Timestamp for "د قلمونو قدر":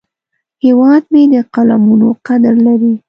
1.33-2.55